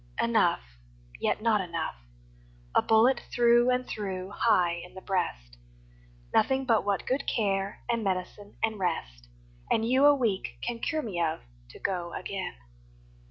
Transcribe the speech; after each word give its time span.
"Enough," 0.19 0.79
Yet 1.19 1.43
not 1.43 1.61
enough. 1.61 1.93
A 2.73 2.81
bullet 2.81 3.21
through 3.31 3.69
and 3.69 3.85
through, 3.85 4.31
High 4.31 4.81
in 4.83 4.95
the 4.95 4.99
breast. 5.01 5.59
Nothing 6.33 6.65
but 6.65 6.83
what 6.83 7.05
good 7.05 7.27
care 7.27 7.83
And 7.87 8.03
medicine 8.03 8.57
and 8.63 8.79
rest, 8.79 9.29
and 9.69 9.87
you 9.87 10.07
a 10.07 10.15
week, 10.15 10.57
Can 10.63 10.79
cure 10.79 11.03
me 11.03 11.21
of 11.21 11.41
to 11.69 11.77
go 11.79 12.13
again." 12.13 12.55